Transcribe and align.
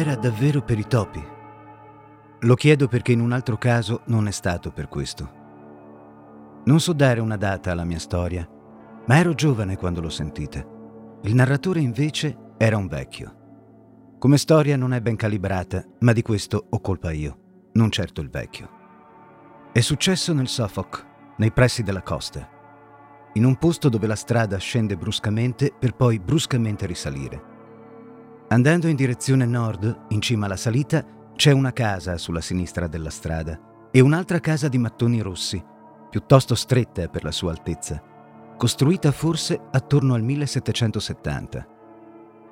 Era 0.00 0.14
davvero 0.14 0.62
per 0.62 0.78
i 0.78 0.86
topi? 0.86 1.22
Lo 2.38 2.54
chiedo 2.54 2.88
perché 2.88 3.12
in 3.12 3.20
un 3.20 3.32
altro 3.32 3.58
caso 3.58 4.00
non 4.06 4.28
è 4.28 4.30
stato 4.30 4.72
per 4.72 4.88
questo. 4.88 5.30
Non 6.64 6.80
so 6.80 6.94
dare 6.94 7.20
una 7.20 7.36
data 7.36 7.70
alla 7.70 7.84
mia 7.84 7.98
storia, 7.98 8.48
ma 9.04 9.18
ero 9.18 9.34
giovane 9.34 9.76
quando 9.76 10.00
l'ho 10.00 10.08
sentita. 10.08 10.66
Il 11.24 11.34
narratore 11.34 11.80
invece 11.80 12.54
era 12.56 12.78
un 12.78 12.86
vecchio. 12.86 14.16
Come 14.18 14.38
storia 14.38 14.74
non 14.78 14.94
è 14.94 15.02
ben 15.02 15.16
calibrata, 15.16 15.84
ma 15.98 16.14
di 16.14 16.22
questo 16.22 16.68
ho 16.70 16.80
colpa 16.80 17.10
io, 17.10 17.68
non 17.72 17.90
certo 17.90 18.22
il 18.22 18.30
vecchio. 18.30 18.70
È 19.70 19.80
successo 19.80 20.32
nel 20.32 20.48
Suffolk, 20.48 21.34
nei 21.36 21.52
pressi 21.52 21.82
della 21.82 22.02
costa, 22.02 22.48
in 23.34 23.44
un 23.44 23.56
posto 23.56 23.90
dove 23.90 24.06
la 24.06 24.16
strada 24.16 24.56
scende 24.56 24.96
bruscamente 24.96 25.70
per 25.78 25.94
poi 25.94 26.18
bruscamente 26.18 26.86
risalire. 26.86 27.49
Andando 28.52 28.88
in 28.88 28.96
direzione 28.96 29.46
nord, 29.46 30.06
in 30.08 30.20
cima 30.20 30.46
alla 30.46 30.56
salita, 30.56 31.04
c'è 31.36 31.52
una 31.52 31.72
casa 31.72 32.18
sulla 32.18 32.40
sinistra 32.40 32.88
della 32.88 33.08
strada 33.08 33.88
e 33.92 34.00
un'altra 34.00 34.40
casa 34.40 34.66
di 34.66 34.76
mattoni 34.76 35.20
rossi, 35.20 35.62
piuttosto 36.10 36.56
stretta 36.56 37.06
per 37.06 37.22
la 37.22 37.30
sua 37.30 37.52
altezza, 37.52 38.02
costruita 38.56 39.12
forse 39.12 39.56
attorno 39.70 40.14
al 40.14 40.24
1770. 40.24 41.66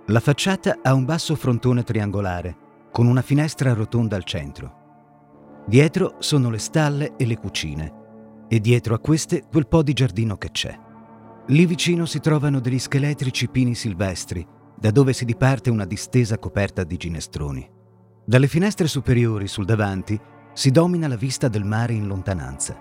La 0.07 0.21
facciata 0.21 0.79
ha 0.83 0.95
un 0.95 1.05
basso 1.05 1.34
frontone 1.34 1.82
triangolare, 1.82 2.57
con 2.93 3.09
una 3.09 3.21
finestra 3.21 3.73
rotonda 3.73 4.15
al 4.15 4.23
centro. 4.23 5.65
Dietro 5.66 6.15
sono 6.21 6.49
le 6.49 6.59
stalle 6.59 7.16
e 7.16 7.26
le 7.26 7.38
cucine, 7.38 8.46
e 8.46 8.60
dietro 8.60 8.95
a 8.95 9.01
queste 9.01 9.43
quel 9.51 9.66
po' 9.66 9.82
di 9.82 9.95
giardino 9.95 10.37
che 10.37 10.52
c'è. 10.52 10.79
Lì 11.49 11.66
vicino 11.66 12.07
si 12.07 12.21
trovano 12.21 12.60
degli 12.60 12.79
scheletrici 12.79 13.49
pini 13.49 13.74
silvestri, 13.74 14.46
da 14.80 14.90
dove 14.90 15.12
si 15.12 15.24
diparte 15.24 15.71
una 15.71 15.84
distesa 15.84 16.38
coperta 16.38 16.84
di 16.84 16.96
ginestroni. 16.96 17.68
Dalle 18.24 18.46
finestre 18.46 18.87
superiori 18.87 19.48
sul 19.48 19.65
davanti 19.65 20.18
si 20.52 20.70
domina 20.70 21.09
la 21.09 21.16
vista 21.16 21.48
del 21.48 21.65
mare 21.65 21.95
in 21.95 22.07
lontananza. 22.07 22.76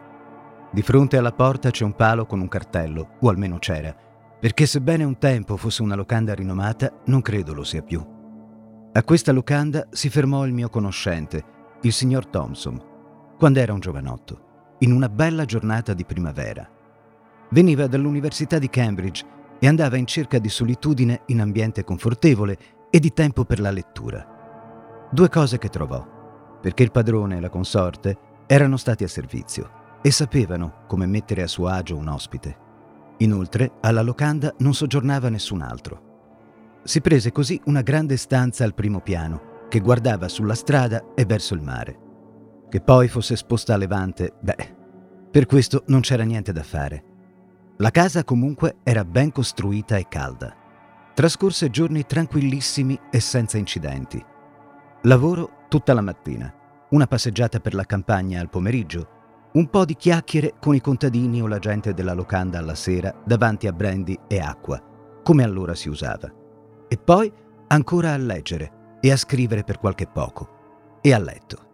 Di 0.72 0.82
fronte 0.82 1.18
alla 1.18 1.32
porta 1.32 1.72
c'è 1.72 1.84
un 1.84 1.96
palo 1.96 2.26
con 2.26 2.40
un 2.40 2.48
cartello, 2.48 3.16
o 3.20 3.30
almeno 3.30 3.58
c'era, 3.58 3.96
perché 4.40 4.66
sebbene 4.66 5.04
un 5.04 5.18
tempo 5.18 5.58
fosse 5.58 5.82
una 5.82 5.96
locanda 5.96 6.36
rinomata, 6.36 6.92
non 7.06 7.22
credo 7.22 7.54
lo 7.54 7.64
sia 7.64 7.82
più. 7.82 8.06
A 8.92 9.04
questa 9.04 9.32
locanda 9.32 9.88
si 9.92 10.10
fermò 10.10 10.46
il 10.46 10.54
mio 10.54 10.70
conoscente, 10.70 11.44
il 11.82 11.94
signor 11.94 12.28
Thompson, 12.28 12.82
quando 13.38 13.60
era 13.60 13.74
un 13.74 13.80
giovanotto, 13.80 14.76
in 14.80 14.92
una 14.92 15.10
bella 15.10 15.46
giornata 15.46 15.94
di 15.94 16.06
primavera. 16.06 16.68
Veniva 17.50 17.88
dall'Università 17.88 18.60
di 18.60 18.70
Cambridge 18.70 19.26
e 19.60 19.68
andava 19.68 19.98
in 19.98 20.06
cerca 20.06 20.40
di 20.40 20.50
solitudine 20.50 21.22
in 21.28 21.42
ambiente 21.42 21.84
confortevole 21.84 22.58
e 22.90 23.00
di 23.00 23.14
tempo 23.14 23.46
per 23.46 23.60
la 23.60 23.72
lettura. 23.72 25.08
Due 25.12 25.30
cose 25.30 25.58
che 25.58 25.70
trovò, 25.70 26.06
perché 26.62 26.84
il 26.84 26.92
padrone 26.92 27.38
e 27.38 27.40
la 27.40 27.50
consorte 27.50 28.18
erano 28.46 28.78
stati 28.78 29.04
a 29.04 29.08
servizio 29.08 30.00
e 30.02 30.12
sapevano 30.12 30.84
come 30.88 31.06
mettere 31.06 31.44
a 31.44 31.48
suo 31.48 31.68
agio 31.68 31.98
un 31.98 32.08
ospite. 32.08 32.66
Inoltre, 33.18 33.74
alla 33.82 34.02
locanda 34.02 34.54
non 34.60 34.74
soggiornava 34.74 35.30
nessun 35.30 35.62
altro. 35.62 36.82
Si 36.84 37.02
prese 37.02 37.32
così 37.32 37.60
una 37.66 37.82
grande 37.82 38.16
stanza 38.16 38.64
al 38.64 38.74
primo 38.74 39.02
piano, 39.02 39.66
che 39.70 39.80
guardava 39.80 40.30
sulla 40.30 40.56
strada 40.56 41.14
e 41.16 41.26
verso 41.26 41.54
il 41.54 41.62
mare. 41.62 42.00
Che 42.70 42.80
poi 42.82 43.08
fosse 43.08 43.34
esposta 43.34 43.74
a 43.74 43.78
levante, 43.78 44.34
beh, 44.40 44.76
per 45.32 45.46
questo 45.46 45.84
non 45.88 46.02
c'era 46.02 46.24
niente 46.24 46.54
da 46.54 46.64
fare. 46.64 47.07
La 47.80 47.92
casa 47.92 48.24
comunque 48.24 48.78
era 48.82 49.06
ben 49.06 49.32
costruita 49.32 49.98
e 49.98 50.08
calda. 50.08 50.52
Trascorse 51.14 51.70
giorni 51.70 52.08
tranquillissimi 52.08 53.00
e 53.12 53.20
senza 53.20 53.60
incidenti. 53.60 54.24
Lavoro 55.04 55.66
tutta 55.68 55.94
la 55.94 56.02
mattina, 56.02 56.52
una 56.90 57.06
passeggiata 57.06 57.60
per 57.60 57.76
la 57.76 57.84
campagna 57.84 58.42
al 58.42 58.50
pomeriggio, 58.50 59.50
un 59.54 59.70
po' 59.70 59.86
di 59.86 59.96
chiacchiere 59.96 60.56
con 60.60 60.74
i 60.74 60.82
contadini 60.82 61.40
o 61.40 61.46
la 61.46 61.60
gente 61.60 61.94
della 61.94 62.14
locanda 62.14 62.58
alla 62.58 62.74
sera 62.74 63.14
davanti 63.24 63.68
a 63.68 63.74
brandy 63.74 64.18
e 64.28 64.40
acqua, 64.40 64.82
come 65.22 65.44
allora 65.44 65.76
si 65.76 65.88
usava. 65.88 66.34
E 66.88 66.98
poi 66.98 67.32
ancora 67.68 68.14
a 68.14 68.18
leggere 68.18 68.98
e 69.00 69.12
a 69.12 69.18
scrivere 69.18 69.64
per 69.64 69.78
qualche 69.78 70.08
poco. 70.08 70.98
E 71.00 71.14
a 71.14 71.20
letto. 71.20 71.66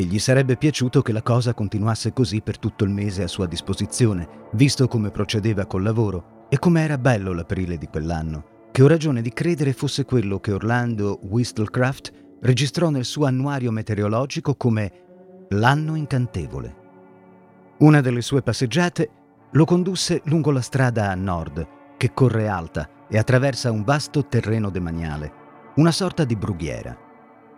E 0.00 0.04
gli 0.04 0.18
sarebbe 0.18 0.56
piaciuto 0.56 1.02
che 1.02 1.12
la 1.12 1.20
cosa 1.20 1.52
continuasse 1.52 2.14
così 2.14 2.40
per 2.40 2.58
tutto 2.58 2.84
il 2.84 2.90
mese 2.90 3.22
a 3.22 3.28
sua 3.28 3.44
disposizione, 3.44 4.46
visto 4.52 4.88
come 4.88 5.10
procedeva 5.10 5.66
col 5.66 5.82
lavoro 5.82 6.46
e 6.48 6.58
come 6.58 6.82
era 6.82 6.96
bello 6.96 7.34
l'aprile 7.34 7.76
di 7.76 7.86
quell'anno, 7.86 8.68
che 8.72 8.82
ho 8.82 8.86
ragione 8.86 9.20
di 9.20 9.30
credere 9.30 9.74
fosse 9.74 10.06
quello 10.06 10.40
che 10.40 10.52
Orlando 10.52 11.18
Whistlecraft 11.20 12.38
registrò 12.40 12.88
nel 12.88 13.04
suo 13.04 13.26
annuario 13.26 13.70
meteorologico 13.72 14.54
come 14.54 14.90
l'anno 15.50 15.94
incantevole. 15.96 16.76
Una 17.80 18.00
delle 18.00 18.22
sue 18.22 18.40
passeggiate 18.40 19.10
lo 19.50 19.66
condusse 19.66 20.22
lungo 20.24 20.50
la 20.50 20.62
strada 20.62 21.10
a 21.10 21.14
nord, 21.14 21.66
che 21.98 22.14
corre 22.14 22.48
alta 22.48 22.88
e 23.06 23.18
attraversa 23.18 23.70
un 23.70 23.84
vasto 23.84 24.24
terreno 24.24 24.70
demaniale, 24.70 25.32
una 25.74 25.92
sorta 25.92 26.24
di 26.24 26.36
brughiera. 26.36 27.08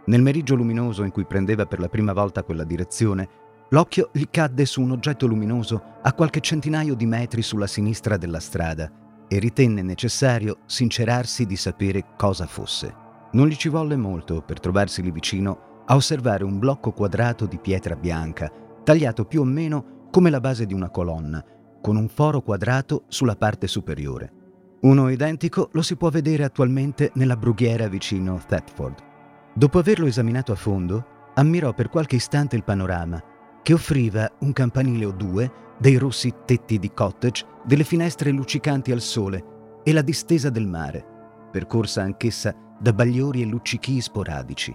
Nel 0.04 0.20
meriggio 0.20 0.56
luminoso 0.56 1.04
in 1.04 1.12
cui 1.12 1.24
prendeva 1.24 1.66
per 1.66 1.78
la 1.78 1.88
prima 1.88 2.12
volta 2.12 2.42
quella 2.42 2.64
direzione, 2.64 3.28
l'occhio 3.68 4.10
gli 4.12 4.24
cadde 4.28 4.64
su 4.64 4.82
un 4.82 4.90
oggetto 4.90 5.26
luminoso 5.26 5.82
a 6.02 6.12
qualche 6.12 6.40
centinaio 6.40 6.94
di 6.94 7.06
metri 7.06 7.40
sulla 7.40 7.68
sinistra 7.68 8.16
della 8.16 8.40
strada 8.40 8.90
e 9.28 9.38
ritenne 9.38 9.80
necessario 9.82 10.58
sincerarsi 10.66 11.46
di 11.46 11.56
sapere 11.56 12.04
cosa 12.16 12.46
fosse. 12.46 12.94
Non 13.32 13.46
gli 13.46 13.54
ci 13.54 13.68
volle 13.68 13.96
molto 13.96 14.42
per 14.42 14.58
trovarsi 14.58 15.02
lì 15.02 15.12
vicino 15.12 15.84
a 15.86 15.94
osservare 15.94 16.42
un 16.42 16.58
blocco 16.58 16.92
quadrato 16.92 17.46
di 17.46 17.58
pietra 17.58 17.94
bianca, 17.94 18.50
tagliato 18.82 19.24
più 19.24 19.42
o 19.42 19.44
meno 19.44 20.08
come 20.10 20.30
la 20.30 20.40
base 20.40 20.66
di 20.66 20.74
una 20.74 20.90
colonna, 20.90 21.42
con 21.80 21.96
un 21.96 22.08
foro 22.08 22.42
quadrato 22.42 23.04
sulla 23.06 23.36
parte 23.36 23.69
superiore. 23.69 24.32
Uno 24.80 25.08
identico 25.08 25.69
lo 25.72 25.82
si 25.82 25.96
può 25.96 26.10
vedere 26.10 26.42
attualmente 26.42 27.12
nella 27.14 27.36
brughiera 27.36 27.86
vicino 27.86 28.40
Thetford. 28.44 29.10
Dopo 29.54 29.78
averlo 29.78 30.06
esaminato 30.06 30.52
a 30.52 30.56
fondo, 30.56 31.04
ammirò 31.34 31.74
per 31.74 31.88
qualche 31.90 32.16
istante 32.16 32.56
il 32.56 32.64
panorama, 32.64 33.22
che 33.62 33.74
offriva 33.74 34.30
un 34.40 34.52
campanile 34.52 35.04
o 35.04 35.12
due, 35.12 35.50
dei 35.78 35.96
rossi 35.96 36.32
tetti 36.44 36.78
di 36.78 36.92
cottage, 36.92 37.44
delle 37.64 37.84
finestre 37.84 38.30
luccicanti 38.30 38.92
al 38.92 39.00
sole 39.00 39.80
e 39.82 39.92
la 39.92 40.02
distesa 40.02 40.48
del 40.48 40.66
mare, 40.66 41.04
percorsa 41.50 42.02
anch'essa 42.02 42.54
da 42.78 42.92
bagliori 42.92 43.42
e 43.42 43.44
luccichii 43.44 44.00
sporadici. 44.00 44.74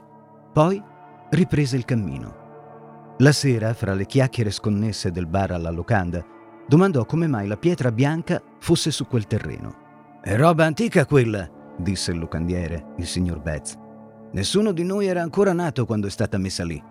Poi 0.53 0.81
riprese 1.29 1.75
il 1.75 1.85
cammino. 1.85 3.15
La 3.17 3.31
sera, 3.31 3.73
fra 3.73 3.93
le 3.93 4.05
chiacchiere 4.05 4.51
sconnesse 4.51 5.11
del 5.11 5.25
bar 5.25 5.51
alla 5.51 5.71
locanda, 5.71 6.23
domandò 6.67 7.05
come 7.05 7.27
mai 7.27 7.47
la 7.47 7.57
pietra 7.57 7.91
bianca 7.91 8.41
fosse 8.59 8.91
su 8.91 9.07
quel 9.07 9.25
terreno. 9.25 10.19
È 10.21 10.35
roba 10.35 10.65
antica 10.65 11.05
quella, 11.05 11.49
disse 11.77 12.11
il 12.11 12.19
locandiere, 12.19 12.93
il 12.97 13.07
signor 13.07 13.41
Betz. 13.41 13.85
Nessuno 14.31 14.71
di 14.71 14.83
noi 14.83 15.07
era 15.07 15.21
ancora 15.21 15.53
nato 15.53 15.85
quando 15.85 16.07
è 16.07 16.09
stata 16.09 16.37
messa 16.37 16.63
lì. 16.63 16.81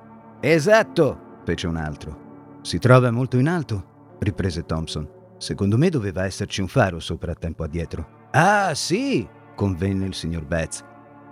Esatto, 0.41 1.41
fece 1.45 1.67
un 1.67 1.77
altro. 1.77 2.59
Si 2.63 2.79
trova 2.79 3.11
molto 3.11 3.39
in 3.39 3.49
alto, 3.49 4.17
riprese 4.19 4.65
Thompson. 4.65 5.09
Secondo 5.39 5.77
me 5.77 5.91
doveva 5.91 6.25
esserci 6.25 6.61
un 6.61 6.69
faro 6.69 6.99
sopra 6.99 7.35
tempo 7.35 7.63
addietro. 7.63 8.29
Ah, 8.33 8.75
sì, 8.75 9.27
convenne 9.55 10.07
il 10.07 10.15
signor 10.15 10.45
Betz. 10.45 10.83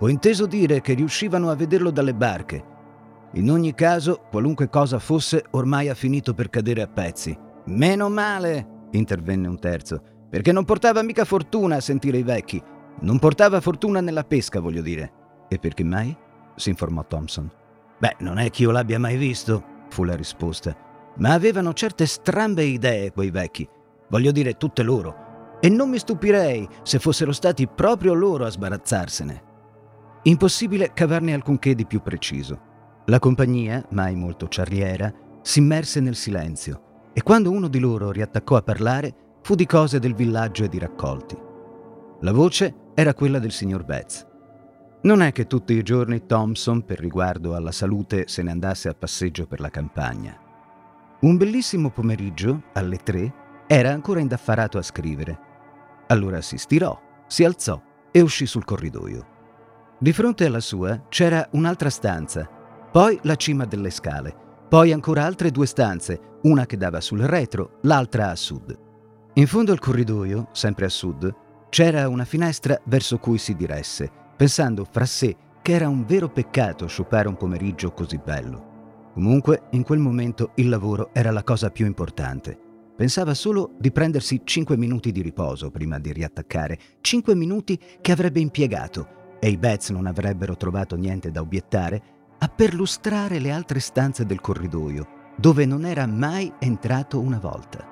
Ho 0.01 0.09
inteso 0.09 0.47
dire 0.47 0.81
che 0.81 0.95
riuscivano 0.95 1.51
a 1.51 1.55
vederlo 1.55 1.91
dalle 1.91 2.15
barche 2.15 2.73
in 3.37 3.51
ogni 3.51 3.75
caso, 3.75 4.27
qualunque 4.31 4.69
cosa 4.69 5.01
fosse, 5.01 5.45
ormai 5.51 5.89
ha 5.89 5.95
finito 5.95 6.35
per 6.35 6.51
cadere 6.51 6.83
a 6.83 6.87
pezzi. 6.87 7.37
Meno 7.65 8.09
male, 8.09 8.87
intervenne 8.93 9.49
un 9.49 9.59
terzo, 9.59 10.01
perché 10.31 10.53
non 10.53 10.65
portava 10.65 11.03
mica 11.03 11.25
fortuna 11.25 11.77
a 11.77 11.81
sentire 11.81 12.19
i 12.19 12.23
vecchi. 12.23 12.63
Non 13.01 13.19
portava 13.19 13.61
fortuna 13.61 14.01
nella 14.01 14.23
pesca, 14.23 14.61
voglio 14.61 14.83
dire. 14.83 15.13
E 15.55 15.59
perché 15.61 15.85
mai? 15.85 16.17
si 16.57 16.71
informò 16.71 17.05
Thompson. 17.07 17.49
Beh, 17.97 18.17
non 18.19 18.39
è 18.39 18.51
che 18.51 18.63
io 18.63 18.73
l'abbia 18.73 18.99
mai 18.99 19.17
visto, 19.17 19.85
fu 19.89 20.03
la 20.03 20.17
risposta. 20.17 20.77
Ma 21.19 21.33
avevano 21.33 21.73
certe 21.73 22.07
strambe 22.07 22.65
idee 22.65 23.13
quei 23.13 23.31
vecchi. 23.31 23.69
Voglio 24.09 24.33
dire, 24.33 24.57
tutte 24.57 24.83
loro. 24.83 25.59
E 25.61 25.69
non 25.69 25.91
mi 25.91 25.99
stupirei 25.99 26.69
se 26.83 26.99
fossero 26.99 27.31
stati 27.31 27.69
proprio 27.69 28.15
loro 28.15 28.47
a 28.47 28.51
sbarazzarsene. 28.51 29.43
Impossibile 30.25 30.93
cavarne 30.93 31.35
alcunché 31.35 31.77
di 31.77 31.87
più 31.87 32.03
preciso. 32.03 32.73
La 33.07 33.21
compagnia, 33.21 33.85
mai 33.91 34.17
molto 34.17 34.49
ciarriera, 34.49 35.13
si 35.41 35.61
immerse 35.61 36.01
nel 36.01 36.17
silenzio 36.17 37.11
e 37.13 37.23
quando 37.23 37.53
uno 37.53 37.69
di 37.69 37.79
loro 37.79 38.11
riattaccò 38.11 38.57
a 38.57 38.63
parlare 38.63 39.39
fu 39.43 39.55
di 39.55 39.67
cose 39.67 40.01
del 40.01 40.17
villaggio 40.17 40.65
e 40.65 40.69
di 40.69 40.81
raccolti. 40.81 41.39
La 42.23 42.33
voce 42.33 42.75
era 42.95 43.15
quella 43.15 43.39
del 43.39 43.53
signor 43.53 43.85
Betz. 43.85 44.33
Non 45.05 45.21
è 45.21 45.33
che 45.33 45.47
tutti 45.47 45.75
i 45.75 45.83
giorni 45.83 46.25
Thompson, 46.25 46.83
per 46.83 46.99
riguardo 46.99 47.55
alla 47.55 47.73
salute, 47.73 48.25
se 48.27 48.43
ne 48.43 48.51
andasse 48.51 48.89
a 48.89 48.95
passeggio 48.95 49.47
per 49.47 49.61
la 49.61 49.69
campagna. 49.69 50.35
Un 51.21 51.37
bellissimo 51.37 51.91
pomeriggio, 51.91 52.63
alle 52.73 52.97
tre, 52.97 53.35
era 53.67 53.91
ancora 53.91 54.21
indaffarato 54.21 54.79
a 54.79 54.83
scrivere. 54.83 55.39
Allora 56.07 56.41
si 56.41 56.57
stirò, 56.57 56.99
si 57.27 57.45
alzò 57.45 57.79
e 58.11 58.23
uscì 58.23 58.47
sul 58.47 58.65
corridoio. 58.65 59.27
Di 59.99 60.11
fronte 60.15 60.47
alla 60.47 60.61
sua 60.61 61.05
c'era 61.11 61.47
un'altra 61.53 61.91
stanza, 61.91 62.49
poi 62.91 63.19
la 63.25 63.37
cima 63.37 63.67
delle 63.67 63.91
scale, 63.91 64.35
poi 64.71 64.91
ancora 64.91 65.25
altre 65.25 65.51
due 65.51 65.67
stanze, 65.67 66.39
una 66.45 66.65
che 66.65 66.79
dava 66.79 67.03
sul 67.03 67.21
retro, 67.21 67.79
l'altra 67.83 68.31
a 68.31 68.37
sud. 68.37 68.75
In 69.35 69.47
fondo 69.49 69.71
al 69.71 69.81
corridoio, 69.81 70.49
sempre 70.53 70.87
a 70.87 70.91
sud, 70.91 71.31
c'era 71.69 72.09
una 72.09 72.25
finestra 72.25 72.81
verso 72.85 73.19
cui 73.19 73.37
si 73.37 73.55
diresse, 73.55 74.23
pensando 74.37 74.87
fra 74.91 75.05
sé 75.05 75.37
che 75.63 75.73
era 75.73 75.89
un 75.89 76.05
vero 76.05 76.29
peccato 76.29 76.87
sciupare 76.87 77.29
un 77.29 77.37
pomeriggio 77.37 77.93
così 77.93 78.21
bello. 78.23 78.73
Comunque, 79.15 79.69
in 79.71 79.83
quel 79.83 80.01
momento 80.01 80.51
il 80.57 80.69
lavoro 80.69 81.11
era 81.13 81.31
la 81.31 81.45
cosa 81.45 81.71
più 81.71 81.87
importante. 81.87 82.59
Pensava 82.97 83.35
solo 83.35 83.73
di 83.79 83.91
prendersi 83.91 84.43
cinque 84.45 84.77
minuti 84.77 85.11
di 85.11 85.23
riposo 85.23 85.71
prima 85.71 85.99
di 85.99 86.13
riattaccare, 86.13 86.79
cinque 87.01 87.35
minuti 87.35 87.79
che 88.01 88.13
avrebbe 88.13 88.41
impiegato, 88.41 89.37
e 89.41 89.49
i 89.49 89.57
Betts 89.57 89.91
non 89.91 90.07
avrebbero 90.07 90.57
trovato 90.57 90.97
niente 90.97 91.31
da 91.31 91.41
obiettare, 91.41 92.03
a 92.39 92.49
perlustrare 92.49 93.39
le 93.39 93.51
altre 93.51 93.81
stanze 93.81 94.27
del 94.27 94.41
corridoio, 94.41 95.07
dove 95.37 95.65
non 95.65 95.85
era 95.85 96.07
mai 96.07 96.53
entrato 96.59 97.21
una 97.21 97.39
volta. 97.39 97.85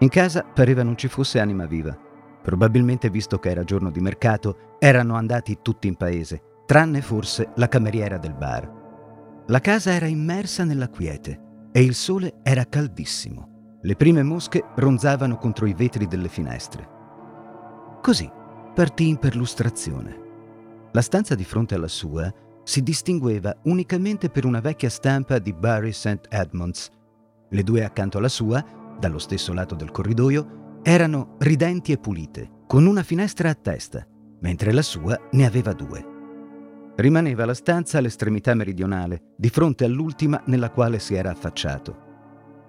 In 0.00 0.08
casa 0.08 0.42
pareva 0.42 0.82
non 0.82 0.96
ci 0.96 1.08
fosse 1.08 1.40
anima 1.40 1.66
viva. 1.66 1.96
Probabilmente, 2.42 3.08
visto 3.10 3.38
che 3.38 3.50
era 3.50 3.64
giorno 3.64 3.90
di 3.90 4.00
mercato, 4.00 4.65
erano 4.78 5.14
andati 5.14 5.58
tutti 5.62 5.86
in 5.88 5.96
paese, 5.96 6.42
tranne 6.66 7.00
forse 7.00 7.52
la 7.56 7.68
cameriera 7.68 8.18
del 8.18 8.34
bar. 8.34 9.44
La 9.46 9.60
casa 9.60 9.92
era 9.92 10.06
immersa 10.06 10.64
nella 10.64 10.88
quiete 10.88 11.40
e 11.72 11.82
il 11.82 11.94
sole 11.94 12.40
era 12.42 12.64
caldissimo. 12.64 13.78
Le 13.82 13.94
prime 13.94 14.22
mosche 14.22 14.64
ronzavano 14.74 15.36
contro 15.36 15.66
i 15.66 15.74
vetri 15.74 16.06
delle 16.06 16.28
finestre. 16.28 16.88
Così 18.02 18.28
partì 18.74 19.08
in 19.08 19.18
perlustrazione. 19.18 20.24
La 20.92 21.02
stanza 21.02 21.34
di 21.34 21.44
fronte 21.44 21.74
alla 21.74 21.88
sua 21.88 22.32
si 22.64 22.82
distingueva 22.82 23.56
unicamente 23.64 24.28
per 24.28 24.44
una 24.44 24.60
vecchia 24.60 24.90
stampa 24.90 25.38
di 25.38 25.52
Barry 25.52 25.92
St. 25.92 26.26
Edmunds. 26.28 26.90
Le 27.48 27.62
due 27.62 27.84
accanto 27.84 28.18
alla 28.18 28.28
sua, 28.28 28.64
dallo 28.98 29.18
stesso 29.18 29.52
lato 29.52 29.76
del 29.76 29.92
corridoio, 29.92 30.80
erano 30.82 31.36
ridenti 31.38 31.92
e 31.92 31.98
pulite, 31.98 32.50
con 32.66 32.86
una 32.86 33.04
finestra 33.04 33.50
a 33.50 33.54
testa, 33.54 34.04
mentre 34.40 34.72
la 34.72 34.82
sua 34.82 35.18
ne 35.32 35.46
aveva 35.46 35.72
due. 35.72 36.14
Rimaneva 36.96 37.44
la 37.44 37.54
stanza 37.54 37.98
all'estremità 37.98 38.54
meridionale, 38.54 39.32
di 39.36 39.50
fronte 39.50 39.84
all'ultima 39.84 40.40
nella 40.46 40.70
quale 40.70 40.98
si 40.98 41.14
era 41.14 41.30
affacciato. 41.30 42.04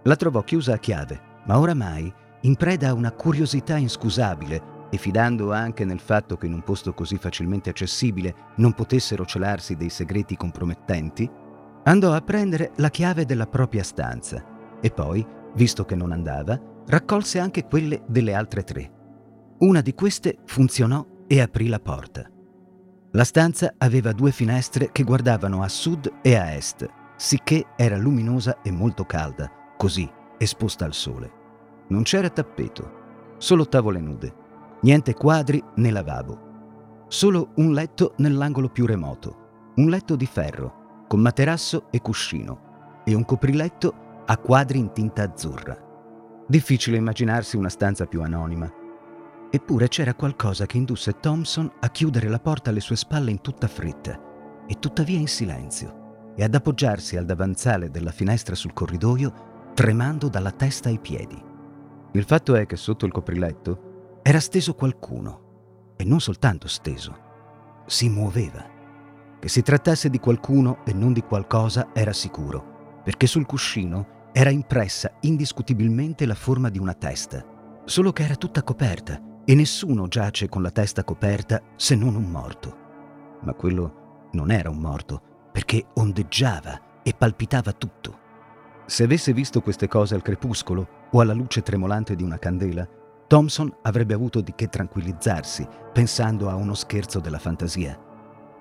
La 0.04 0.16
trovò 0.16 0.44
chiusa 0.44 0.74
a 0.74 0.80
chiave, 0.80 1.20
ma 1.46 1.60
oramai, 1.60 2.14
in 2.42 2.56
preda 2.56 2.90
a 2.90 2.94
una 2.94 3.12
curiosità 3.12 3.78
inscusabile 3.78 4.76
e 4.90 4.98
fidando 4.98 5.52
anche 5.52 5.86
nel 5.86 6.00
fatto 6.00 6.38
che 6.38 6.46
in 6.46 6.54
un 6.54 6.64
posto 6.64 6.94
così 6.94 7.18
facilmente 7.18 7.70
accessibile 7.70 8.36
non 8.58 8.74
potessero 8.74 9.26
celarsi 9.26 9.76
dei 9.76 9.90
segreti 9.90 10.36
compromettenti, 10.36 11.30
andò 11.84 12.14
a 12.14 12.22
prendere 12.22 12.72
la 12.76 12.90
chiave 12.90 13.26
della 13.26 13.48
propria 13.48 13.84
stanza 13.84 14.44
e 14.82 14.92
poi, 14.92 15.26
visto 15.56 15.86
che 15.86 15.96
non 15.96 16.12
andava, 16.12 16.60
raccolse 16.88 17.40
anche 17.40 17.66
quelle 17.66 18.04
delle 18.08 18.34
altre 18.34 18.64
tre. 18.64 18.92
Una 19.60 19.82
di 19.82 19.94
queste 19.94 20.38
funzionò 20.46 21.06
e 21.28 21.42
aprì 21.42 21.68
la 21.68 21.80
porta. 21.80 22.30
La 23.12 23.24
stanza 23.24 23.74
aveva 23.78 24.12
due 24.12 24.32
finestre 24.32 24.92
che 24.92 25.04
guardavano 25.04 25.62
a 25.62 25.68
sud 25.68 26.20
e 26.22 26.36
a 26.36 26.54
est, 26.54 26.88
sicché 27.16 27.68
era 27.76 27.98
luminosa 27.98 28.62
e 28.62 28.72
molto 28.72 29.06
calda, 29.06 29.52
così 29.76 30.10
esposta 30.38 30.86
al 30.86 30.94
sole. 30.94 31.32
Non 31.90 32.04
c'era 32.04 32.30
tappeto, 32.30 33.36
solo 33.38 33.68
tavole 33.68 34.00
nude, 34.00 34.34
niente 34.82 35.14
quadri 35.14 35.64
né 35.76 35.92
lavabo. 35.92 36.46
Solo 37.08 37.52
un 37.56 37.74
letto 37.74 38.14
nell'angolo 38.18 38.70
più 38.70 38.86
remoto, 38.86 39.72
un 39.76 39.90
letto 39.90 40.16
di 40.16 40.26
ferro, 40.26 41.06
con 41.08 41.22
materasso 41.22 41.88
e 41.90 42.02
cuscino, 42.02 43.02
e 43.06 43.14
un 43.14 43.24
copriletto 43.24 44.24
a 44.26 44.38
quadri 44.38 44.80
in 44.80 44.92
tinta 44.92 45.24
azzurra. 45.24 45.78
Difficile 46.46 46.98
immaginarsi 46.98 47.56
una 47.56 47.70
stanza 47.70 48.06
più 48.06 48.22
anonima. 48.22 48.70
Eppure 49.50 49.88
c'era 49.88 50.14
qualcosa 50.14 50.66
che 50.66 50.76
indusse 50.76 51.20
Thompson 51.20 51.72
a 51.80 51.90
chiudere 51.90 52.28
la 52.28 52.40
porta 52.40 52.70
alle 52.70 52.82
sue 52.82 52.98
spalle 52.98 53.32
in 53.32 53.40
tutta 53.40 53.68
fretta, 53.68 54.20
e 54.68 54.76
tuttavia 54.78 55.18
in 55.18 55.28
silenzio, 55.28 56.34
e 56.36 56.44
ad 56.44 56.54
appoggiarsi 56.54 57.16
al 57.16 57.24
davanzale 57.24 57.90
della 57.90 58.12
finestra 58.12 58.56
sul 58.56 58.74
corridoio, 58.74 59.72
tremando 59.74 60.28
dalla 60.28 60.52
testa 60.52 60.90
ai 60.90 61.00
piedi. 61.00 61.42
Il 62.12 62.24
fatto 62.26 62.56
è 62.56 62.66
che 62.66 62.76
sotto 62.76 63.06
il 63.06 63.14
copriletto 63.14 64.20
era 64.22 64.42
steso 64.42 64.74
qualcuno, 64.74 65.94
e 65.96 66.04
non 66.04 66.20
soltanto 66.20 66.68
steso, 66.68 67.18
si 67.86 68.10
muoveva. 68.10 68.76
Che 69.40 69.48
si 69.48 69.62
trattasse 69.62 70.10
di 70.10 70.20
qualcuno 70.20 70.84
e 70.86 70.94
non 70.94 71.14
di 71.14 71.22
qualcosa 71.22 71.92
era 71.94 72.12
sicuro, 72.12 73.02
perché 73.02 73.28
sul 73.28 73.46
cuscino 73.46 74.30
era 74.34 74.50
impressa 74.50 75.14
indiscutibilmente 75.22 76.26
la 76.26 76.36
forma 76.36 76.70
di 76.70 76.80
una 76.80 76.94
testa, 76.94 77.46
solo 77.86 78.12
che 78.12 78.24
era 78.24 78.36
tutta 78.36 78.62
coperta 78.62 79.36
e 79.50 79.56
nessuno 79.56 80.10
giace 80.10 80.50
con 80.50 80.62
la 80.62 80.72
testa 80.72 81.06
coperta 81.06 81.62
se 81.78 81.96
non 81.96 82.16
un 82.16 82.30
morto. 82.30 82.76
Ma 83.44 83.54
quello 83.54 84.28
non 84.34 84.52
era 84.52 84.70
un 84.70 84.78
morto, 84.78 85.22
perché 85.54 85.86
ondeggiava 85.94 87.02
e 87.02 87.14
palpitava 87.14 87.72
tutto. 87.72 88.20
Se 88.86 89.06
avesse 89.06 89.32
visto 89.32 89.62
queste 89.62 89.88
cose 89.88 90.16
al 90.16 90.22
crepuscolo 90.22 90.88
o 91.10 91.22
alla 91.22 91.32
luce 91.32 91.62
tremolante 91.62 92.14
di 92.14 92.24
una 92.24 92.38
candela, 92.38 92.86
Thompson 93.28 93.74
avrebbe 93.84 94.14
avuto 94.14 94.42
di 94.42 94.54
che 94.54 94.68
tranquillizzarsi 94.68 95.66
pensando 95.94 96.50
a 96.50 96.56
uno 96.56 96.74
scherzo 96.74 97.20
della 97.22 97.40
fantasia. 97.40 97.98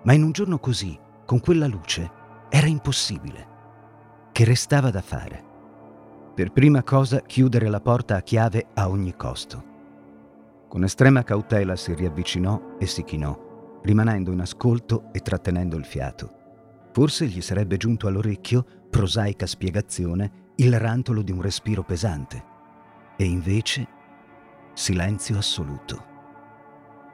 Ma 0.05 0.13
in 0.13 0.23
un 0.23 0.31
giorno 0.31 0.61
così, 0.61 0.97
con 1.25 1.41
quella 1.41 1.67
luce, 1.67 2.09
era 2.49 2.69
impossibile. 2.69 3.55
Che 4.31 4.45
restava 4.45 4.91
da 4.91 5.03
fare? 5.03 5.43
Per 6.33 6.53
prima 6.53 6.85
cosa 6.85 7.23
chiudere 7.23 7.69
la 7.69 7.81
porta 7.81 8.15
a 8.15 8.23
chiave 8.23 8.69
a 8.75 8.89
ogni 8.89 9.17
costo. 9.17 9.75
Con 10.69 10.83
estrema 10.83 11.23
cautela 11.23 11.77
si 11.77 11.95
riavvicinò 11.95 12.77
e 12.79 12.87
si 12.87 13.05
chinò, 13.05 13.79
rimanendo 13.83 14.33
in 14.33 14.41
ascolto 14.41 15.11
e 15.13 15.21
trattenendo 15.21 15.77
il 15.77 15.85
fiato. 15.85 16.33
Forse 16.93 17.27
gli 17.27 17.41
sarebbe 17.41 17.77
giunto 17.77 18.07
all'orecchio, 18.09 18.65
prosaica 18.91 19.47
spiegazione, 19.47 20.53
il 20.57 20.79
rantolo 20.79 21.23
di 21.23 21.31
un 21.31 21.41
respiro 21.41 21.83
pesante. 21.83 22.45
E 23.17 23.25
invece 23.25 23.87
silenzio 24.73 25.39
assoluto. 25.39 26.15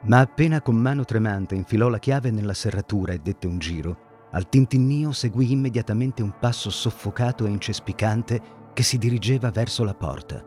Ma 0.04 0.21
appena 0.21 0.61
con 0.61 0.76
mano 0.76 1.04
tremante 1.04 1.54
infilò 1.54 1.88
la 1.88 1.99
chiave 1.99 2.30
nella 2.30 2.54
serratura 2.54 3.12
e 3.12 3.18
dette 3.18 3.47
un 3.47 3.59
giro, 3.59 4.11
al 4.32 4.49
tintinnio 4.49 5.12
seguì 5.12 5.52
immediatamente 5.52 6.23
un 6.23 6.32
passo 6.40 6.71
soffocato 6.71 7.44
e 7.44 7.50
incespicante 7.50 8.40
che 8.73 8.82
si 8.82 8.99
dirigeva 8.99 9.50
verso 9.50 9.85
la 9.85 9.94
porta. 9.94 10.42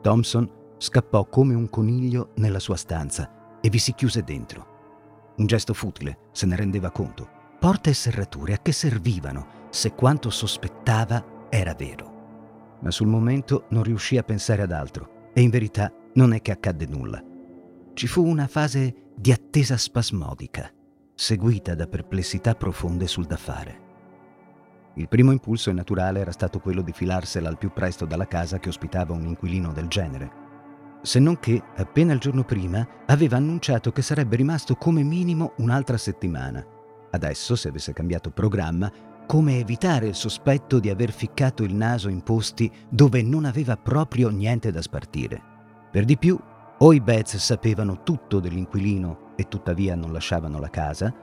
Thompson 0.00 0.50
scappò 0.78 1.26
come 1.26 1.54
un 1.54 1.68
coniglio 1.70 2.32
nella 2.36 2.58
sua 2.58 2.76
stanza 2.76 3.58
e 3.60 3.68
vi 3.68 3.78
si 3.78 3.94
chiuse 3.94 4.22
dentro. 4.22 4.74
Un 5.36 5.46
gesto 5.46 5.74
futile, 5.74 6.18
se 6.32 6.46
ne 6.46 6.56
rendeva 6.56 6.90
conto. 6.90 7.28
Porte 7.58 7.90
e 7.90 7.94
serrature 7.94 8.54
a 8.54 8.58
che 8.58 8.72
servivano 8.72 9.64
se 9.70 9.92
quanto 9.92 10.30
sospettava 10.30 11.48
era 11.48 11.74
vero? 11.74 12.78
Ma 12.80 12.90
sul 12.90 13.06
momento 13.06 13.66
non 13.70 13.82
riuscì 13.82 14.18
a 14.18 14.22
pensare 14.22 14.62
ad 14.62 14.72
altro 14.72 15.30
e 15.32 15.40
in 15.40 15.50
verità 15.50 15.92
non 16.14 16.32
è 16.32 16.40
che 16.40 16.52
accadde 16.52 16.86
nulla. 16.86 17.22
Ci 17.94 18.06
fu 18.06 18.24
una 18.26 18.46
fase 18.46 19.12
di 19.14 19.32
attesa 19.32 19.76
spasmodica, 19.76 20.70
seguita 21.14 21.74
da 21.74 21.86
perplessità 21.86 22.54
profonde 22.54 23.06
sul 23.06 23.24
da 23.24 23.36
fare. 23.36 23.84
Il 24.94 25.08
primo 25.08 25.32
impulso 25.32 25.72
naturale 25.72 26.20
era 26.20 26.32
stato 26.32 26.58
quello 26.58 26.80
di 26.80 26.92
filarsela 26.92 27.48
al 27.48 27.58
più 27.58 27.70
presto 27.72 28.06
dalla 28.06 28.26
casa 28.26 28.58
che 28.58 28.68
ospitava 28.68 29.12
un 29.12 29.26
inquilino 29.26 29.72
del 29.72 29.88
genere. 29.88 30.44
Se 31.02 31.18
non 31.18 31.38
che, 31.38 31.62
appena 31.76 32.12
il 32.12 32.18
giorno 32.18 32.44
prima, 32.44 32.86
aveva 33.06 33.36
annunciato 33.36 33.92
che 33.92 34.02
sarebbe 34.02 34.36
rimasto 34.36 34.74
come 34.74 35.02
minimo 35.02 35.52
un'altra 35.58 35.96
settimana. 35.96 36.64
Adesso, 37.10 37.54
se 37.54 37.68
avesse 37.68 37.92
cambiato 37.92 38.30
programma, 38.30 38.90
come 39.26 39.58
evitare 39.58 40.06
il 40.08 40.14
sospetto 40.14 40.78
di 40.78 40.88
aver 40.88 41.10
ficcato 41.10 41.62
il 41.64 41.74
naso 41.74 42.08
in 42.08 42.22
posti 42.22 42.70
dove 42.88 43.22
non 43.22 43.44
aveva 43.44 43.76
proprio 43.76 44.30
niente 44.30 44.70
da 44.70 44.80
spartire. 44.80 45.42
Per 45.90 46.04
di 46.04 46.16
più, 46.16 46.38
o 46.78 46.92
i 46.92 47.00
Betts 47.00 47.36
sapevano 47.36 48.02
tutto 48.02 48.38
dell'inquilino 48.38 49.34
e 49.36 49.48
tuttavia 49.48 49.94
non 49.94 50.12
lasciavano 50.12 50.58
la 50.58 50.70
casa, 50.70 51.14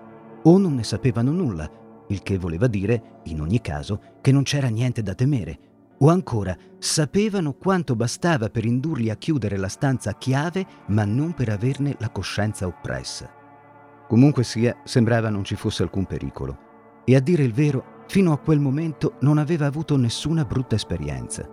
o 0.44 0.58
non 0.58 0.76
ne 0.76 0.84
sapevano 0.84 1.32
nulla 1.32 1.70
il 2.08 2.22
che 2.22 2.38
voleva 2.38 2.68
dire, 2.68 3.22
in 3.26 3.40
ogni 3.40 3.62
caso, 3.62 4.00
che 4.22 4.32
non 4.32 4.44
c'era 4.44 4.68
niente 4.68 5.02
da 5.02 5.16
temere, 5.16 5.58
o 6.00 6.10
ancora 6.10 6.56
sapevano 6.80 7.54
quanto 7.54 7.96
bastava 7.96 8.50
per 8.50 8.66
indurli 8.66 9.10
a 9.10 9.16
chiudere 9.16 9.58
la 9.58 9.68
stanza 9.68 10.12
a 10.12 10.16
chiave, 10.16 10.66
ma 10.88 11.06
non 11.06 11.34
per 11.34 11.50
averne 11.50 11.96
la 12.00 12.10
coscienza 12.10 12.68
oppressa. 12.68 13.32
Comunque 14.08 14.44
sia, 14.44 14.76
sembrava 14.84 15.30
non 15.30 15.44
ci 15.44 15.56
fosse 15.56 15.84
alcun 15.84 16.06
pericolo. 16.06 16.58
E 17.06 17.16
a 17.16 17.20
dire 17.20 17.44
il 17.44 17.54
vero, 17.54 18.04
fino 18.08 18.32
a 18.32 18.38
quel 18.38 18.60
momento 18.60 19.16
non 19.22 19.38
aveva 19.38 19.66
avuto 19.66 19.98
nessuna 19.98 20.44
brutta 20.44 20.76
esperienza. 20.76 21.48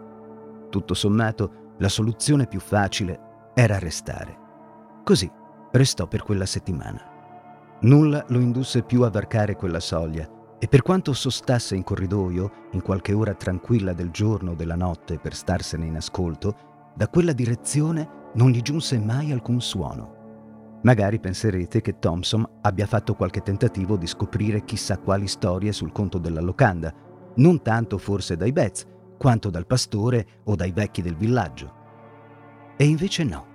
Tutto 0.68 0.94
sommato, 0.94 1.74
la 1.78 1.88
soluzione 1.88 2.46
più 2.46 2.60
facile 2.60 3.50
era 3.54 3.78
restare. 3.78 4.38
Così 5.04 5.30
restò 5.72 6.06
per 6.06 6.22
quella 6.22 6.46
settimana. 6.46 7.78
Nulla 7.82 8.24
lo 8.28 8.38
indusse 8.40 8.82
più 8.82 9.02
a 9.02 9.10
varcare 9.10 9.56
quella 9.56 9.80
soglia 9.80 10.38
e 10.62 10.68
per 10.68 10.82
quanto 10.82 11.14
sostasse 11.14 11.74
in 11.74 11.82
corridoio, 11.82 12.68
in 12.72 12.82
qualche 12.82 13.14
ora 13.14 13.34
tranquilla 13.34 13.94
del 13.94 14.10
giorno 14.10 14.50
o 14.50 14.54
della 14.54 14.76
notte 14.76 15.18
per 15.18 15.34
starsene 15.34 15.86
in 15.86 15.96
ascolto, 15.96 16.92
da 16.94 17.08
quella 17.08 17.32
direzione 17.32 18.28
non 18.34 18.50
gli 18.50 18.60
giunse 18.60 18.98
mai 18.98 19.32
alcun 19.32 19.62
suono. 19.62 20.78
Magari 20.82 21.18
penserete 21.18 21.80
che 21.80 21.98
Thompson 21.98 22.46
abbia 22.60 22.86
fatto 22.86 23.14
qualche 23.14 23.40
tentativo 23.40 23.96
di 23.96 24.06
scoprire 24.06 24.64
chissà 24.64 24.98
quali 24.98 25.26
storie 25.28 25.72
sul 25.72 25.92
conto 25.92 26.18
della 26.18 26.42
locanda, 26.42 26.92
non 27.36 27.62
tanto 27.62 27.96
forse 27.96 28.36
dai 28.36 28.52
Betz, 28.52 28.86
quanto 29.16 29.48
dal 29.48 29.66
pastore 29.66 30.26
o 30.44 30.54
dai 30.56 30.72
vecchi 30.72 31.00
del 31.00 31.16
villaggio. 31.16 31.74
E 32.76 32.84
invece 32.84 33.24
no. 33.24 33.46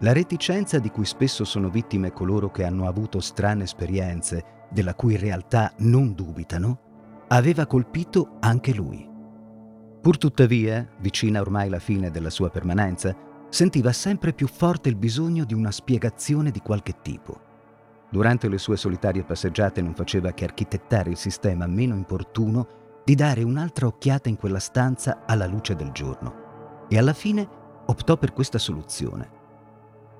La 0.00 0.12
reticenza 0.12 0.78
di 0.78 0.90
cui 0.90 1.06
spesso 1.06 1.44
sono 1.44 1.70
vittime 1.70 2.12
coloro 2.12 2.50
che 2.50 2.64
hanno 2.64 2.88
avuto 2.88 3.20
strane 3.20 3.64
esperienze, 3.64 4.44
della 4.72 4.94
cui 4.94 5.16
realtà 5.16 5.72
non 5.78 6.14
dubitano, 6.14 7.24
aveva 7.28 7.66
colpito 7.66 8.36
anche 8.40 8.74
lui. 8.74 9.08
Purtuttavia, 10.00 10.88
vicina 10.98 11.40
ormai 11.40 11.68
alla 11.68 11.78
fine 11.78 12.10
della 12.10 12.30
sua 12.30 12.50
permanenza, 12.50 13.14
sentiva 13.48 13.92
sempre 13.92 14.32
più 14.32 14.48
forte 14.48 14.88
il 14.88 14.96
bisogno 14.96 15.44
di 15.44 15.54
una 15.54 15.70
spiegazione 15.70 16.50
di 16.50 16.60
qualche 16.60 16.96
tipo. 17.02 17.50
Durante 18.10 18.48
le 18.48 18.58
sue 18.58 18.76
solitarie 18.76 19.24
passeggiate 19.24 19.80
non 19.80 19.94
faceva 19.94 20.32
che 20.32 20.44
architettare 20.44 21.10
il 21.10 21.16
sistema 21.16 21.66
meno 21.66 21.94
importuno 21.94 23.00
di 23.04 23.14
dare 23.14 23.42
un'altra 23.42 23.86
occhiata 23.86 24.28
in 24.28 24.36
quella 24.36 24.58
stanza 24.58 25.22
alla 25.26 25.46
luce 25.46 25.74
del 25.74 25.92
giorno 25.92 26.86
e 26.88 26.98
alla 26.98 27.14
fine 27.14 27.48
optò 27.86 28.16
per 28.16 28.32
questa 28.32 28.58
soluzione. 28.58 29.30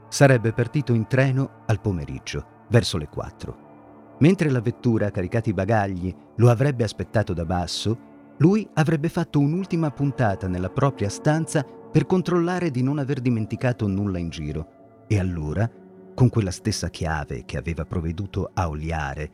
Sarebbe 0.08 0.52
partito 0.52 0.92
in 0.92 1.06
treno 1.06 1.62
al 1.66 1.80
pomeriggio, 1.80 2.66
verso 2.68 2.98
le 2.98 3.08
4. 3.08 3.71
Mentre 4.18 4.50
la 4.50 4.60
vettura, 4.60 5.10
caricata 5.10 5.50
i 5.50 5.54
bagagli, 5.54 6.14
lo 6.36 6.50
avrebbe 6.50 6.84
aspettato 6.84 7.32
da 7.32 7.44
basso, 7.44 8.10
lui 8.38 8.68
avrebbe 8.74 9.08
fatto 9.08 9.38
un'ultima 9.38 9.90
puntata 9.90 10.48
nella 10.48 10.70
propria 10.70 11.08
stanza 11.08 11.64
per 11.64 12.06
controllare 12.06 12.70
di 12.70 12.82
non 12.82 12.98
aver 12.98 13.20
dimenticato 13.20 13.86
nulla 13.86 14.18
in 14.18 14.30
giro. 14.30 15.04
E 15.06 15.18
allora, 15.18 15.70
con 16.14 16.28
quella 16.28 16.50
stessa 16.50 16.88
chiave 16.88 17.44
che 17.44 17.56
aveva 17.56 17.84
provveduto 17.84 18.50
a 18.52 18.68
oliare, 18.68 19.30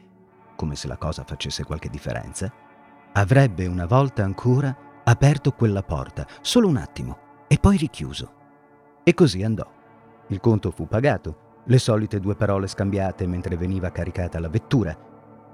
come 0.57 0.75
se 0.75 0.89
la 0.89 0.97
cosa 0.97 1.25
facesse 1.25 1.65
qualche 1.65 1.89
differenza, 1.89 2.53
avrebbe 3.13 3.67
una 3.67 3.87
volta 3.87 4.25
ancora 4.25 4.77
aperto 5.05 5.53
quella 5.53 5.83
porta, 5.83 6.27
solo 6.41 6.69
un 6.69 6.77
attimo, 6.77 7.19
e 7.47 7.59
poi 7.59 7.77
richiuso. 7.77 8.33
E 9.05 9.15
così 9.15 9.43
andò. 9.43 9.67
Il 10.29 10.41
conto 10.41 10.71
fu 10.71 10.87
pagato 10.87 11.47
le 11.69 11.79
solite 11.79 12.19
due 12.19 12.35
parole 12.35 12.67
scambiate 12.67 13.27
mentre 13.27 13.57
veniva 13.57 13.91
caricata 13.91 14.41
la 14.41 14.49
vettura. 14.49 14.97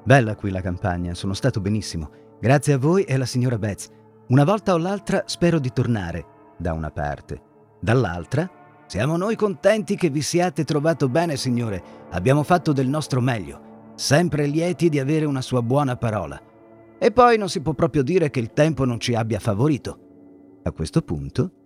Bella 0.05 0.37
qui 0.37 0.51
la 0.51 0.61
campagna, 0.61 1.13
sono 1.15 1.35
stato 1.35 1.61
benissimo. 1.61 2.11
Grazie 2.41 2.75
a 2.75 2.79
voi 2.79 3.03
e 3.03 3.15
alla 3.15 3.27
signora 3.27 3.59
Betz. 3.59 3.89
Una 4.29 4.45
volta 4.45 4.75
o 4.75 4.79
l'altra 4.79 5.25
spero 5.27 5.59
di 5.59 5.73
tornare, 5.73 6.25
da 6.57 6.73
una 6.73 6.91
parte. 6.91 7.43
Dall'altra, 7.81 8.49
siamo 8.87 9.17
noi 9.17 9.35
contenti 9.35 9.97
che 9.97 10.09
vi 10.09 10.23
siate 10.23 10.63
trovato 10.65 11.09
bene, 11.09 11.37
signore. 11.37 11.83
Abbiamo 12.11 12.45
fatto 12.45 12.73
del 12.73 12.89
nostro 12.89 13.21
meglio. 13.21 13.93
Sempre 13.97 14.47
lieti 14.47 14.89
di 14.89 15.01
avere 15.01 15.25
una 15.25 15.43
sua 15.43 15.63
buona 15.63 15.97
parola. 15.97 16.41
E 16.97 17.11
poi 17.11 17.37
non 17.39 17.49
si 17.49 17.61
può 17.61 17.73
proprio 17.73 18.03
dire 18.03 18.31
che 18.31 18.41
il 18.41 18.53
tempo 18.53 18.85
non 18.85 19.01
ci 19.01 19.15
abbia 19.15 19.41
favorito. 19.41 19.99
A 20.63 20.71
questo 20.71 21.03
punto 21.03 21.64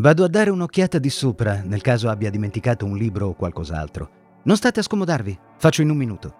Vado 0.00 0.24
a 0.24 0.28
dare 0.28 0.48
un'occhiata 0.48 0.98
di 0.98 1.10
sopra 1.10 1.60
nel 1.62 1.82
caso 1.82 2.08
abbia 2.08 2.30
dimenticato 2.30 2.86
un 2.86 2.96
libro 2.96 3.26
o 3.26 3.34
qualcos'altro. 3.34 4.10
Non 4.44 4.56
state 4.56 4.80
a 4.80 4.82
scomodarvi, 4.82 5.38
faccio 5.58 5.82
in 5.82 5.90
un 5.90 5.98
minuto. 5.98 6.34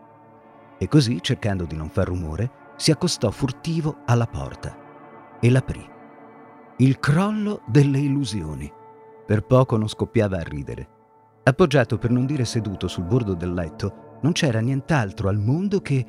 E 0.78 0.88
così, 0.88 1.18
cercando 1.20 1.66
di 1.66 1.76
non 1.76 1.90
far 1.90 2.06
rumore, 2.06 2.50
si 2.76 2.90
accostò 2.90 3.30
furtivo 3.30 3.98
alla 4.06 4.26
porta 4.26 5.38
e 5.38 5.50
l'aprì. 5.50 5.86
Il 6.78 6.98
crollo 6.98 7.60
delle 7.66 7.98
illusioni. 7.98 8.72
Per 9.26 9.42
poco 9.42 9.76
non 9.76 9.88
scoppiava 9.88 10.38
a 10.38 10.42
ridere. 10.42 10.88
Appoggiato 11.42 11.98
per 11.98 12.08
non 12.08 12.24
dire 12.24 12.46
seduto 12.46 12.88
sul 12.88 13.04
bordo 13.04 13.34
del 13.34 13.52
letto, 13.52 14.16
non 14.22 14.32
c'era 14.32 14.60
nient'altro 14.60 15.28
al 15.28 15.36
mondo 15.36 15.82
che 15.82 16.06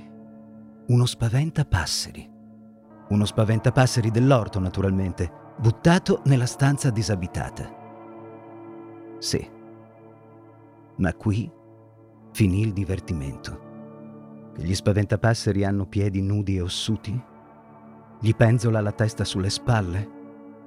uno 0.88 1.06
spaventapasseri. 1.06 2.30
Uno 3.10 3.26
spaventapasseri 3.26 4.10
dell'orto, 4.10 4.58
naturalmente, 4.58 5.40
buttato 5.58 6.22
nella 6.26 6.46
stanza 6.46 6.90
disabitata. 6.90 7.80
Sì, 9.20 9.50
ma 10.98 11.14
qui 11.14 11.52
finì 12.32 12.62
il 12.62 12.74
divertimento. 12.74 13.70
Che 14.56 14.64
gli 14.64 14.76
spaventapasseri 14.76 15.64
hanno 15.64 15.86
piedi 15.86 16.22
nudi 16.22 16.58
e 16.58 16.62
ossuti? 16.62 17.24
Gli 18.20 18.36
penzola 18.36 18.82
la 18.82 18.92
testa 18.92 19.24
sulle 19.24 19.50
spalle? 19.50 20.20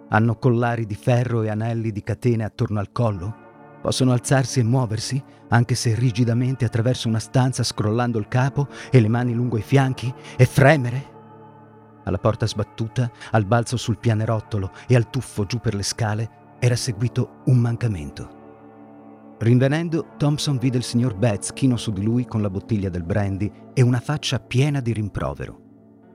Hanno 0.08 0.36
collari 0.36 0.86
di 0.86 0.94
ferro 0.94 1.42
e 1.42 1.48
anelli 1.48 1.90
di 1.92 2.02
catene 2.02 2.44
attorno 2.44 2.80
al 2.80 2.92
collo? 2.92 3.42
Possono 3.80 4.12
alzarsi 4.12 4.60
e 4.60 4.64
muoversi, 4.64 5.22
anche 5.48 5.74
se 5.74 5.94
rigidamente 5.94 6.64
attraverso 6.64 7.08
una 7.08 7.18
stanza 7.18 7.62
scrollando 7.62 8.18
il 8.18 8.28
capo 8.28 8.68
e 8.90 9.00
le 9.00 9.08
mani 9.08 9.34
lungo 9.34 9.58
i 9.58 9.62
fianchi, 9.62 10.12
e 10.36 10.46
fremere? 10.46 11.13
Alla 12.04 12.18
porta 12.18 12.46
sbattuta, 12.46 13.10
al 13.32 13.44
balzo 13.44 13.76
sul 13.76 13.98
pianerottolo 13.98 14.70
e 14.86 14.94
al 14.94 15.10
tuffo 15.10 15.44
giù 15.44 15.58
per 15.58 15.74
le 15.74 15.82
scale 15.82 16.56
era 16.58 16.76
seguito 16.76 17.40
un 17.46 17.58
mancamento. 17.58 18.42
Rinvenendo, 19.38 20.14
Thompson 20.16 20.58
vide 20.58 20.78
il 20.78 20.84
signor 20.84 21.16
Betts 21.16 21.52
chino 21.52 21.76
su 21.76 21.92
di 21.92 22.02
lui 22.02 22.24
con 22.24 22.40
la 22.40 22.50
bottiglia 22.50 22.88
del 22.88 23.02
brandy 23.02 23.50
e 23.74 23.82
una 23.82 24.00
faccia 24.00 24.38
piena 24.38 24.80
di 24.80 24.92
rimprovero. 24.92 25.60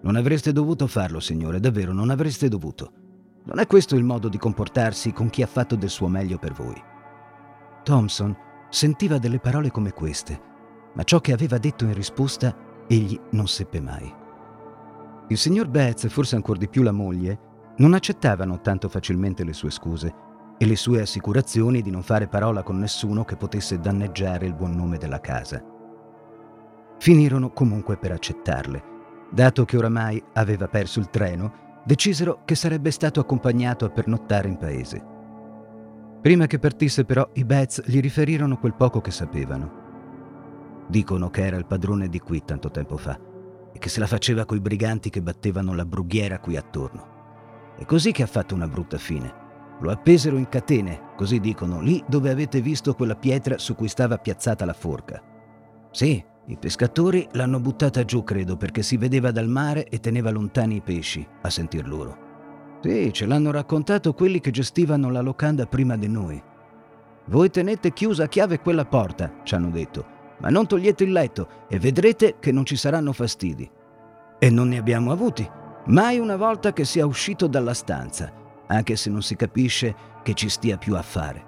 Non 0.01 0.15
avreste 0.15 0.53
dovuto 0.53 0.87
farlo, 0.87 1.19
signore, 1.19 1.59
davvero 1.59 1.91
non 1.91 2.09
avreste 2.09 2.47
dovuto. 2.47 2.91
Non 3.43 3.59
è 3.59 3.67
questo 3.67 3.95
il 3.95 4.03
modo 4.03 4.29
di 4.29 4.37
comportarsi 4.37 5.11
con 5.11 5.29
chi 5.29 5.41
ha 5.41 5.47
fatto 5.47 5.75
del 5.75 5.89
suo 5.89 6.07
meglio 6.07 6.37
per 6.37 6.53
voi. 6.53 6.81
Thompson 7.83 8.35
sentiva 8.69 9.17
delle 9.17 9.39
parole 9.39 9.71
come 9.71 9.91
queste, 9.91 10.39
ma 10.93 11.03
ciò 11.03 11.19
che 11.19 11.33
aveva 11.33 11.57
detto 11.57 11.85
in 11.85 11.93
risposta 11.93 12.55
egli 12.87 13.19
non 13.31 13.47
seppe 13.47 13.81
mai. 13.81 14.11
Il 15.29 15.37
signor 15.37 15.67
Betz 15.67 16.05
e 16.05 16.09
forse 16.09 16.35
ancora 16.35 16.57
di 16.57 16.67
più 16.67 16.81
la 16.81 16.91
moglie 16.91 17.39
non 17.77 17.93
accettavano 17.93 18.61
tanto 18.61 18.89
facilmente 18.89 19.43
le 19.43 19.53
sue 19.53 19.69
scuse 19.69 20.11
e 20.57 20.65
le 20.65 20.75
sue 20.75 21.01
assicurazioni 21.01 21.83
di 21.83 21.91
non 21.91 22.01
fare 22.01 22.27
parola 22.27 22.63
con 22.63 22.79
nessuno 22.79 23.23
che 23.23 23.35
potesse 23.35 23.79
danneggiare 23.79 24.47
il 24.47 24.55
buon 24.55 24.75
nome 24.75 24.97
della 24.97 25.21
casa. 25.21 25.63
Finirono 26.97 27.51
comunque 27.51 27.97
per 27.97 28.11
accettarle. 28.11 28.83
Dato 29.29 29.65
che 29.65 29.77
oramai 29.77 30.21
aveva 30.33 30.67
perso 30.67 30.99
il 30.99 31.11
treno, 31.11 31.81
decisero 31.85 32.41
che 32.43 32.55
sarebbe 32.55 32.89
stato 32.89 33.19
accompagnato 33.19 33.85
a 33.85 33.89
pernottare 33.89 34.47
in 34.47 34.57
paese. 34.57 35.05
Prima 36.21 36.47
che 36.47 36.57
partisse 36.57 37.05
però 37.05 37.29
i 37.33 37.45
Betz 37.45 37.83
gli 37.85 37.99
riferirono 37.99 38.57
quel 38.57 38.73
poco 38.73 38.99
che 38.99 39.11
sapevano. 39.11 40.87
Dicono 40.87 41.29
che 41.29 41.45
era 41.45 41.55
il 41.55 41.67
padrone 41.67 42.09
di 42.09 42.19
qui 42.19 42.43
tanto 42.43 42.71
tempo 42.71 42.97
fa 42.97 43.28
e 43.71 43.79
che 43.79 43.89
se 43.89 43.99
la 43.99 44.07
faceva 44.07 44.45
coi 44.45 44.59
briganti 44.59 45.09
che 45.09 45.21
battevano 45.21 45.73
la 45.73 45.85
brughiera 45.85 46.39
qui 46.39 46.57
attorno. 46.57 47.17
È 47.77 47.85
così 47.85 48.11
che 48.11 48.23
ha 48.23 48.27
fatto 48.27 48.55
una 48.55 48.67
brutta 48.67 48.97
fine. 48.97 49.47
Lo 49.81 49.91
appesero 49.91 50.37
in 50.37 50.49
catene, 50.49 51.11
così 51.15 51.39
dicono, 51.39 51.79
lì 51.79 52.03
dove 52.07 52.29
avete 52.29 52.61
visto 52.61 52.93
quella 52.93 53.15
pietra 53.15 53.57
su 53.57 53.75
cui 53.75 53.87
stava 53.87 54.17
piazzata 54.17 54.65
la 54.65 54.73
forca. 54.73 55.21
Sì, 55.91 56.21
i 56.47 56.57
pescatori 56.57 57.27
l'hanno 57.33 57.59
buttata 57.59 58.03
giù, 58.03 58.23
credo, 58.23 58.57
perché 58.57 58.81
si 58.81 58.97
vedeva 58.97 59.31
dal 59.31 59.47
mare 59.47 59.87
e 59.87 59.99
teneva 59.99 60.31
lontani 60.31 60.77
i 60.77 60.81
pesci, 60.81 61.25
a 61.41 61.49
sentir 61.49 61.87
loro. 61.87 62.27
Sì, 62.81 63.13
ce 63.13 63.25
l'hanno 63.25 63.51
raccontato 63.51 64.13
quelli 64.13 64.39
che 64.39 64.51
gestivano 64.51 65.09
la 65.09 65.21
locanda 65.21 65.65
prima 65.65 65.95
di 65.95 66.07
noi. 66.07 66.41
Voi 67.25 67.49
tenete 67.49 67.93
chiusa 67.93 68.23
a 68.23 68.27
chiave 68.27 68.59
quella 68.59 68.85
porta, 68.85 69.41
ci 69.43 69.53
hanno 69.53 69.69
detto, 69.69 70.17
ma 70.39 70.49
non 70.49 70.67
togliete 70.67 71.03
il 71.03 71.11
letto 71.11 71.47
e 71.67 71.79
vedrete 71.79 72.35
che 72.39 72.51
non 72.51 72.65
ci 72.65 72.75
saranno 72.75 73.13
fastidi. 73.13 73.69
E 74.39 74.49
non 74.49 74.69
ne 74.69 74.77
abbiamo 74.77 75.11
avuti, 75.11 75.47
mai 75.87 76.19
una 76.19 76.35
volta 76.35 76.73
che 76.73 76.85
sia 76.85 77.05
uscito 77.05 77.47
dalla 77.47 77.73
stanza, 77.73 78.31
anche 78.67 78.95
se 78.95 79.09
non 79.09 79.21
si 79.21 79.35
capisce 79.35 79.95
che 80.23 80.33
ci 80.33 80.49
stia 80.49 80.77
più 80.77 80.95
a 80.95 81.01
fare. 81.01 81.47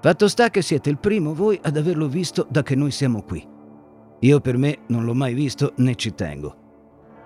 Fatto 0.00 0.28
sta 0.28 0.50
che 0.50 0.62
siete 0.62 0.90
il 0.90 0.98
primo 0.98 1.34
voi 1.34 1.58
ad 1.62 1.76
averlo 1.76 2.08
visto 2.08 2.46
da 2.48 2.62
che 2.62 2.74
noi 2.74 2.90
siamo 2.90 3.22
qui. 3.22 3.46
Io 4.20 4.40
per 4.40 4.56
me 4.56 4.78
non 4.88 5.04
l'ho 5.04 5.14
mai 5.14 5.34
visto 5.34 5.72
né 5.76 5.94
ci 5.94 6.14
tengo. 6.14 6.66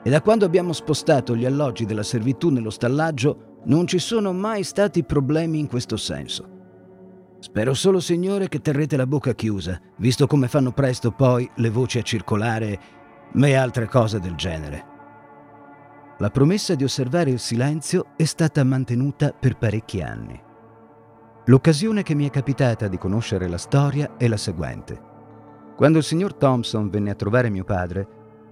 E 0.02 0.10
da 0.10 0.20
quando 0.20 0.44
abbiamo 0.44 0.72
spostato 0.72 1.36
gli 1.36 1.44
alloggi 1.44 1.84
della 1.84 2.02
servitù 2.02 2.48
nello 2.48 2.70
stallaggio 2.70 3.60
non 3.64 3.86
ci 3.86 3.98
sono 3.98 4.32
mai 4.32 4.64
stati 4.64 5.04
problemi 5.04 5.58
in 5.58 5.68
questo 5.68 5.96
senso. 5.96 6.61
Spero 7.42 7.74
solo, 7.74 7.98
Signore, 7.98 8.48
che 8.48 8.60
terrete 8.60 8.96
la 8.96 9.04
bocca 9.04 9.34
chiusa, 9.34 9.76
visto 9.96 10.28
come 10.28 10.46
fanno 10.46 10.70
presto 10.70 11.10
poi 11.10 11.50
le 11.56 11.70
voci 11.70 11.98
a 11.98 12.02
circolare 12.02 12.80
e 13.34 13.54
altre 13.54 13.88
cose 13.88 14.20
del 14.20 14.36
genere. 14.36 14.84
La 16.18 16.30
promessa 16.30 16.76
di 16.76 16.84
osservare 16.84 17.30
il 17.30 17.40
silenzio 17.40 18.10
è 18.16 18.22
stata 18.22 18.62
mantenuta 18.62 19.32
per 19.32 19.58
parecchi 19.58 20.00
anni. 20.00 20.40
L'occasione 21.46 22.04
che 22.04 22.14
mi 22.14 22.28
è 22.28 22.30
capitata 22.30 22.86
di 22.86 22.96
conoscere 22.96 23.48
la 23.48 23.58
storia 23.58 24.14
è 24.16 24.28
la 24.28 24.36
seguente. 24.36 25.00
Quando 25.76 25.98
il 25.98 26.04
signor 26.04 26.34
Thompson 26.34 26.90
venne 26.90 27.10
a 27.10 27.16
trovare 27.16 27.50
mio 27.50 27.64
padre, 27.64 28.06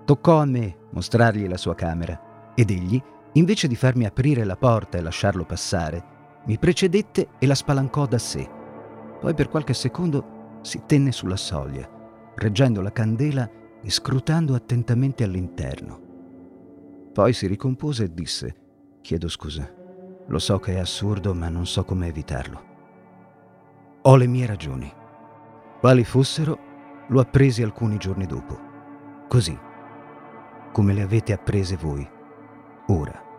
toccò 0.05 0.41
a 0.41 0.47
me 0.47 0.77
mostrargli 0.91 1.47
la 1.47 1.57
sua 1.57 1.77
camera 1.77 2.53
ed 2.57 2.71
egli, 2.71 3.01
invece 3.35 3.69
di 3.69 3.77
farmi 3.77 4.05
aprire 4.05 4.43
la 4.43 4.57
porta 4.57 4.99
e 4.99 5.01
lasciarlo 5.01 5.45
passare, 5.45 6.43
mi 6.47 6.59
precedette 6.59 7.29
e 7.39 7.47
la 7.47 7.55
spalancò 7.55 8.07
da 8.07 8.19
sé. 8.19 8.59
Poi 9.21 9.35
per 9.35 9.49
qualche 9.49 9.75
secondo 9.75 10.59
si 10.63 10.83
tenne 10.87 11.13
sulla 11.13 11.37
soglia, 11.37 11.89
reggendo 12.35 12.81
la 12.81 12.91
candela 12.91 13.49
e 13.83 13.91
scrutando 13.91 14.55
attentamente 14.55 15.25
all'interno. 15.25 16.09
Poi 17.13 17.33
si 17.33 17.47
ricompose 17.47 18.05
e 18.05 18.15
disse, 18.15 18.55
chiedo 19.03 19.29
scusa, 19.29 19.71
lo 20.27 20.39
so 20.39 20.59
che 20.59 20.75
è 20.75 20.79
assurdo 20.79 21.35
ma 21.35 21.49
non 21.49 21.67
so 21.67 21.85
come 21.85 22.07
evitarlo. 22.07 22.69
Ho 24.03 24.17
le 24.17 24.27
mie 24.27 24.47
ragioni. 24.47 24.91
Quali 25.81 26.05
fossero, 26.05 26.59
lo 27.09 27.21
appresi 27.21 27.63
alcuni 27.63 27.99
giorni 27.99 28.25
dopo. 28.25 28.59
Così, 29.29 29.59
come 30.73 30.93
le 30.95 31.03
avete 31.03 31.33
apprese 31.33 31.77
voi, 31.77 32.09
ora. 32.87 33.30